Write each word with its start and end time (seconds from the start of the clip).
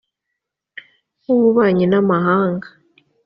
b 1.23 1.25
ububanyi 1.35 1.85
n 1.91 1.95
amahanga 2.01 2.67